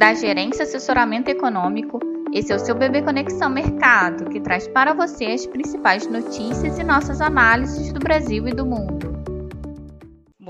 da 0.00 0.14
Gerência 0.14 0.62
Assessoramento 0.62 1.30
Econômico. 1.30 2.00
Esse 2.32 2.50
é 2.54 2.56
o 2.56 2.58
seu 2.58 2.74
Bebê 2.74 3.02
Conexão 3.02 3.50
Mercado, 3.50 4.30
que 4.30 4.40
traz 4.40 4.66
para 4.66 4.94
você 4.94 5.26
as 5.26 5.44
principais 5.44 6.06
notícias 6.06 6.78
e 6.78 6.82
nossas 6.82 7.20
análises 7.20 7.92
do 7.92 8.00
Brasil 8.00 8.48
e 8.48 8.54
do 8.54 8.64
mundo. 8.64 9.09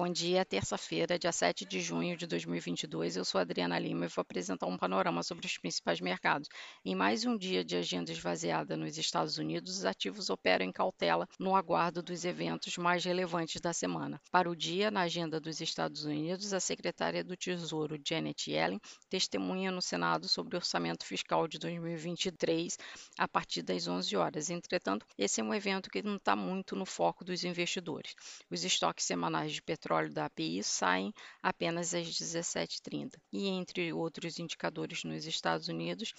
Bom 0.02 0.08
dia, 0.08 0.46
terça-feira, 0.46 1.18
dia 1.18 1.30
7 1.30 1.66
de 1.66 1.78
junho 1.78 2.16
de 2.16 2.26
2022. 2.26 3.18
Eu 3.18 3.24
sou 3.24 3.38
Adriana 3.38 3.78
Lima 3.78 4.06
e 4.06 4.08
vou 4.08 4.22
apresentar 4.22 4.64
um 4.64 4.78
panorama 4.78 5.22
sobre 5.22 5.44
os 5.44 5.58
principais 5.58 6.00
mercados. 6.00 6.48
Em 6.82 6.94
mais 6.94 7.26
um 7.26 7.36
dia 7.36 7.62
de 7.62 7.76
agenda 7.76 8.10
esvaziada 8.10 8.78
nos 8.78 8.96
Estados 8.96 9.36
Unidos, 9.36 9.76
os 9.76 9.84
ativos 9.84 10.30
operam 10.30 10.64
em 10.64 10.72
cautela 10.72 11.28
no 11.38 11.54
aguardo 11.54 12.02
dos 12.02 12.24
eventos 12.24 12.78
mais 12.78 13.04
relevantes 13.04 13.60
da 13.60 13.74
semana. 13.74 14.18
Para 14.32 14.48
o 14.48 14.56
dia, 14.56 14.90
na 14.90 15.02
agenda 15.02 15.38
dos 15.38 15.60
Estados 15.60 16.06
Unidos, 16.06 16.54
a 16.54 16.60
secretária 16.60 17.22
do 17.22 17.36
Tesouro, 17.36 18.00
Janet 18.02 18.50
Yellen, 18.50 18.80
testemunha 19.10 19.70
no 19.70 19.82
Senado 19.82 20.26
sobre 20.28 20.56
o 20.56 20.60
orçamento 20.60 21.04
fiscal 21.04 21.46
de 21.46 21.58
2023 21.58 22.78
a 23.18 23.28
partir 23.28 23.60
das 23.60 23.86
11 23.86 24.16
horas. 24.16 24.48
Entretanto, 24.48 25.04
esse 25.18 25.42
é 25.42 25.44
um 25.44 25.52
evento 25.52 25.90
que 25.90 26.02
não 26.02 26.16
está 26.16 26.34
muito 26.34 26.74
no 26.74 26.86
foco 26.86 27.22
dos 27.22 27.44
investidores. 27.44 28.14
Os 28.50 28.64
estoques 28.64 29.04
semanais 29.04 29.52
de 29.52 29.60
petróleo 29.60 29.89
petróleo 29.90 30.12
da 30.12 30.26
API 30.26 30.62
saem 30.62 31.12
apenas 31.42 31.92
às 31.92 32.06
17h30. 32.06 33.18
E 33.32 33.48
entre 33.48 33.92
outros 33.92 34.38
indicadores 34.38 35.02
nos 35.02 35.26
Estados 35.26 35.66
Unidos 35.66 36.14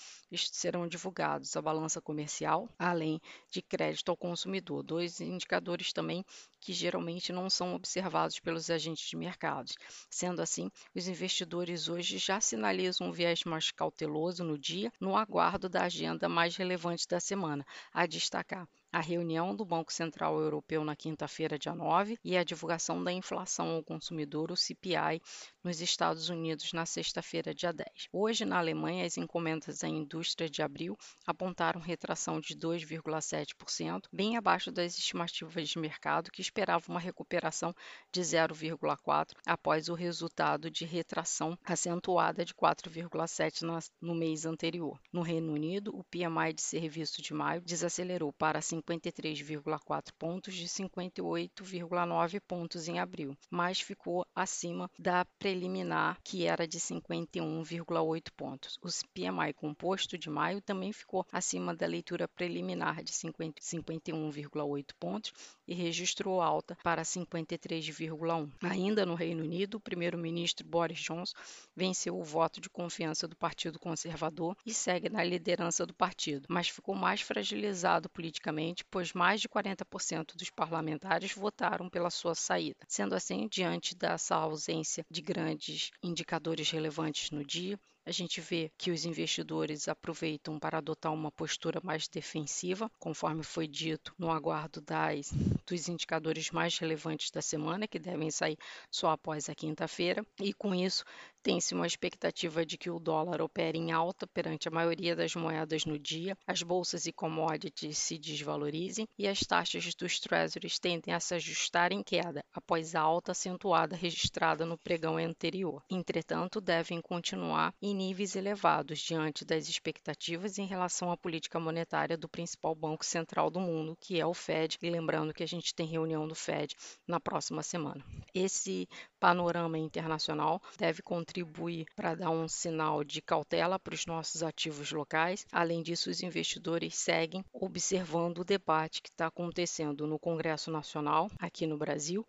serão 0.52 0.86
divulgados 0.86 1.56
a 1.56 1.62
balança 1.62 2.02
comercial, 2.02 2.68
além 2.78 3.22
de 3.50 3.62
crédito 3.62 4.10
ao 4.10 4.18
consumidor, 4.18 4.84
dois 4.84 5.22
indicadores 5.22 5.94
também 5.94 6.26
que 6.62 6.72
geralmente 6.72 7.34
não 7.34 7.50
são 7.50 7.76
observados 7.76 8.40
pelos 8.40 8.70
agentes 8.70 9.10
de 9.10 9.18
mercados. 9.18 9.74
Sendo 10.10 10.42
assim, 10.42 10.70
os 10.96 11.08
investidores 11.08 11.90
hoje 11.90 12.18
já 12.18 12.40
sinalizam 12.40 13.08
um 13.08 13.12
viés 13.12 13.44
mais 13.44 13.72
cauteloso 13.72 14.44
no 14.44 14.58
dia, 14.58 14.94
no 15.00 15.18
aguardo 15.18 15.68
da 15.68 15.84
agenda 15.84 16.30
mais 16.30 16.56
relevante 16.56 17.08
da 17.08 17.20
semana, 17.20 17.66
a 17.92 18.06
destacar 18.06 18.68
a 18.92 19.00
reunião 19.00 19.56
do 19.56 19.64
Banco 19.64 19.92
Central 19.92 20.38
Europeu 20.38 20.84
na 20.84 20.96
quinta-feira, 20.98 21.58
dia 21.58 21.74
9, 21.74 22.20
e 22.24 22.36
a 22.36 22.44
divulgação 22.44 23.02
da 23.02 23.12
inflação 23.12 23.70
ao 23.70 23.84
consumidor, 23.84 24.52
o 24.52 24.58
CPI, 24.58 25.22
nos 25.64 25.80
Estados 25.80 26.28
Unidos 26.28 26.74
na 26.74 26.86
sexta-feira, 26.86 27.56
dia 27.56 27.72
10. 27.72 27.88
Hoje, 28.12 28.44
na 28.44 28.58
Alemanha, 28.58 29.06
as 29.06 29.18
encomendas 29.18 29.84
à 29.84 29.88
indústria 29.88 30.50
de 30.50 30.62
abril 30.62 30.98
apontaram 31.26 31.80
retração 31.80 32.42
de 32.42 32.54
2,7%, 32.54 34.08
bem 34.12 34.36
abaixo 34.36 34.72
das 34.72 34.98
estimativas 34.98 35.70
de 35.70 35.80
mercado, 35.80 36.30
que 36.30 36.42
esperavam 36.52 36.94
uma 36.96 37.00
recuperação 37.00 37.74
de 38.12 38.22
0,4% 38.22 39.36
após 39.46 39.88
o 39.88 39.94
resultado 39.94 40.70
de 40.70 40.84
retração 40.84 41.58
acentuada 41.64 42.44
de 42.44 42.54
4,7% 42.54 43.90
no 44.02 44.14
mês 44.14 44.46
anterior. 44.46 45.00
No 45.14 45.22
Reino 45.22 45.54
Unido, 45.54 45.98
o 45.98 46.04
PMI 46.04 46.54
de 46.54 46.62
serviço 46.62 47.22
de 47.22 47.34
maio 47.34 47.62
desacelerou 47.62 48.34
para 48.34 48.60
53,4 48.60 50.12
pontos 50.20 50.54
de 50.54 50.68
58,9 50.68 52.42
pontos 52.42 52.88
em 52.90 53.00
abril, 53.00 53.38
mas 53.50 53.80
ficou 53.80 54.26
acima 54.36 54.92
da 55.00 55.24
preliminar, 55.40 56.20
que 56.22 56.46
era 56.46 56.68
de 56.68 56.80
51,8 56.80 58.30
pontos. 58.36 58.78
O 58.82 58.90
PMI 59.14 59.54
composto 59.54 60.18
de 60.18 60.30
maio 60.30 60.62
também 60.62 60.92
ficou 60.92 61.26
acima 61.32 61.74
da 61.74 61.88
leitura 61.88 62.28
preliminar 62.28 63.02
de 63.04 63.14
51,8 63.14 64.86
pontos 65.00 65.32
e 65.66 65.74
registrou 65.74 66.41
alta 66.42 66.78
para 66.84 67.04
53,1. 67.04 68.50
Ainda 68.62 69.06
no 69.06 69.16
Reino 69.16 69.44
Unido, 69.44 69.76
o 69.76 69.80
primeiro-ministro 69.80 70.68
Boris 70.68 71.00
Johnson 71.00 71.34
venceu 71.76 72.18
o 72.18 72.24
voto 72.24 72.60
de 72.60 72.70
confiança 72.70 73.28
do 73.28 73.36
Partido 73.36 73.80
Conservador 73.80 74.56
e 74.66 74.74
segue 74.74 75.10
na 75.10 75.24
liderança 75.24 75.86
do 75.86 75.94
partido, 75.94 76.46
mas 76.50 76.70
ficou 76.70 76.96
mais 76.96 77.22
fragilizado 77.22 78.10
politicamente 78.10 78.84
pois 78.90 79.14
mais 79.14 79.42
de 79.42 79.50
40% 79.50 80.36
dos 80.36 80.50
parlamentares 80.50 81.34
votaram 81.34 81.90
pela 81.90 82.10
sua 82.10 82.36
saída. 82.36 82.80
Sendo 82.88 83.16
assim, 83.16 83.48
diante 83.50 83.96
dessa 83.96 84.36
ausência 84.36 85.06
de 85.10 85.22
grandes 85.22 85.92
indicadores 86.04 86.70
relevantes 86.70 87.32
no 87.32 87.44
dia, 87.44 87.80
a 88.04 88.12
gente 88.12 88.42
vê 88.42 88.72
que 88.78 88.90
os 88.90 89.06
investidores 89.06 89.88
aproveitam 89.88 90.60
para 90.60 90.80
adotar 90.80 91.14
uma 91.14 91.32
postura 91.32 91.80
mais 91.84 92.08
defensiva, 92.08 92.92
conforme 92.98 93.44
foi 93.44 93.68
dito 93.68 94.14
no 94.18 94.32
aguardo 94.32 94.82
das, 94.82 95.32
dos 95.68 95.88
indicadores 95.88 96.31
mais 96.52 96.78
relevantes 96.78 97.32
da 97.32 97.42
semana, 97.42 97.88
que 97.88 98.00
devem 98.00 98.32
sair 98.32 98.58
só 98.90 99.12
após 99.12 99.50
a 99.50 99.56
quinta-feira, 99.56 100.26
e 100.40 100.54
com 100.54 100.74
isso 100.74 101.04
tem-se 101.44 101.74
uma 101.74 101.88
expectativa 101.88 102.64
de 102.64 102.78
que 102.78 102.90
o 102.90 103.00
dólar 103.00 103.42
opere 103.42 103.78
em 103.78 103.92
alta 103.92 104.28
perante 104.28 104.68
a 104.68 104.72
maioria 104.72 105.16
das 105.16 105.36
moedas 105.36 105.86
no 105.86 105.98
dia, 105.98 106.38
as 106.46 106.62
bolsas 106.62 107.08
e 107.08 107.12
commodities 107.12 107.98
se 107.98 108.18
desvalorizem 108.18 109.08
e 109.18 109.28
as 109.28 109.40
taxas 109.40 109.96
dos 109.96 110.20
treasuries 110.20 110.78
tendem 110.78 111.14
a 111.14 111.20
se 111.20 111.34
ajustar 111.34 111.92
em 111.92 112.04
queda 112.04 112.44
após 112.54 112.94
a 112.94 113.02
alta 113.02 113.32
acentuada 113.32 113.96
registrada 113.96 114.66
no 114.66 114.78
pregão 114.78 115.18
anterior. 115.18 115.82
Entretanto, 115.90 116.62
devem 116.62 117.02
continuar 117.02 117.74
em 117.82 117.96
níveis 117.96 118.36
elevados 118.36 119.00
diante 119.00 119.44
das 119.44 119.68
expectativas 119.68 120.60
em 120.60 120.66
relação 120.66 121.12
à 121.12 121.18
política 121.18 121.60
monetária 121.60 122.18
do 122.18 122.30
principal 122.30 122.76
banco 122.76 123.04
central 123.04 123.50
do 123.50 123.60
mundo, 123.60 123.98
que 124.00 124.20
é 124.20 124.26
o 124.26 124.34
Fed, 124.34 124.78
e 124.82 124.90
lembrando 124.90 125.34
que 125.34 125.44
a 125.44 125.48
gente 125.48 125.74
tem 125.74 125.88
reunião 125.88 126.21
do 126.28 126.36
Fed 126.36 126.76
na 127.08 127.20
próxima 127.20 127.64
semana. 127.64 128.04
Esse 128.34 128.88
panorama 129.20 129.78
internacional 129.78 130.62
deve 130.78 131.02
contribuir 131.02 131.86
para 131.96 132.16
dar 132.16 132.30
um 132.30 132.48
sinal 132.48 133.04
de 133.04 133.22
cautela 133.22 133.80
para 133.80 133.94
os 133.94 134.06
nossos 134.06 134.44
ativos 134.44 134.92
locais. 134.92 135.46
Além 135.52 135.82
disso, 135.82 136.10
os 136.10 136.24
investidores 136.24 136.96
seguem 136.96 137.44
observando 137.54 138.40
o 138.40 138.46
debate 138.46 139.02
que 139.02 139.10
está 139.10 139.28
acontecendo 139.28 140.08
no 140.08 140.20
Congresso 140.20 140.72
Nacional 140.72 141.30
aqui 141.40 141.66
no 141.66 141.78
Brasil 141.78 142.26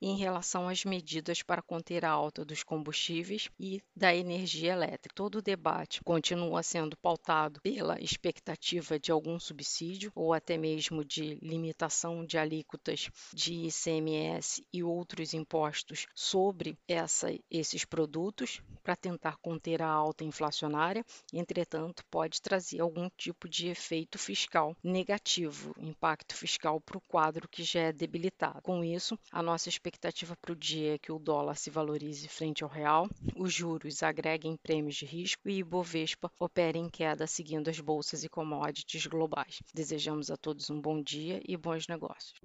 em 0.00 0.16
relação 0.16 0.68
às 0.68 0.84
medidas 0.84 1.42
para 1.42 1.62
conter 1.62 2.04
a 2.04 2.10
alta 2.10 2.44
dos 2.44 2.62
combustíveis 2.62 3.48
e 3.58 3.82
da 3.94 4.14
energia 4.14 4.72
elétrica. 4.72 5.14
Todo 5.14 5.36
o 5.36 5.42
debate 5.42 6.02
continua 6.04 6.62
sendo 6.62 6.96
pautado 6.96 7.60
pela 7.60 8.00
expectativa 8.00 8.98
de 8.98 9.10
algum 9.10 9.38
subsídio 9.38 10.12
ou 10.14 10.32
até 10.32 10.56
mesmo 10.56 11.04
de 11.04 11.38
limitação 11.42 12.24
de 12.24 12.38
alíquotas 12.38 13.08
de 13.32 13.66
ICMS 13.66 14.64
e 14.72 14.82
outros 14.82 15.34
impostos 15.34 16.06
sobre 16.14 16.78
essa, 16.88 17.28
esses 17.50 17.84
produtos 17.84 18.60
para 18.82 18.96
tentar 18.96 19.36
conter 19.38 19.82
a 19.82 19.88
alta 19.88 20.24
inflacionária. 20.24 21.04
Entretanto, 21.32 22.04
pode 22.10 22.40
trazer 22.40 22.80
algum 22.80 23.08
tipo 23.16 23.48
de 23.48 23.68
efeito 23.68 24.18
fiscal 24.18 24.76
negativo, 24.82 25.74
impacto 25.78 26.34
fiscal 26.34 26.80
para 26.80 26.98
o 26.98 27.02
quadro 27.08 27.48
que 27.48 27.62
já 27.62 27.80
é 27.80 27.92
debilitado. 27.92 28.62
Com 28.62 28.84
isso, 28.84 29.18
a 29.32 29.42
nossa 29.42 29.68
expectativa 29.86 30.36
para 30.36 30.52
o 30.52 30.56
dia 30.56 30.94
é 30.94 30.98
que 30.98 31.12
o 31.12 31.18
dólar 31.18 31.54
se 31.54 31.70
valorize 31.70 32.26
frente 32.26 32.64
ao 32.64 32.70
real, 32.70 33.08
os 33.36 33.52
juros 33.52 34.02
agreguem 34.02 34.56
prêmios 34.56 34.96
de 34.96 35.06
risco 35.06 35.48
e 35.48 35.58
Ibovespa 35.58 36.28
opere 36.40 36.76
em 36.76 36.88
queda 36.88 37.24
seguindo 37.24 37.68
as 37.68 37.78
bolsas 37.78 38.24
e 38.24 38.28
commodities 38.28 39.06
globais. 39.06 39.62
Desejamos 39.72 40.28
a 40.28 40.36
todos 40.36 40.70
um 40.70 40.80
bom 40.80 41.00
dia 41.00 41.40
e 41.46 41.56
bons 41.56 41.86
negócios. 41.86 42.40